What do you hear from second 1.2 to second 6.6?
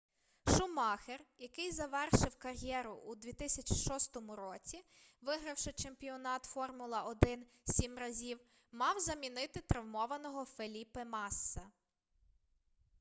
який завершив кар'єру у 2006 році вигравши чемпіонат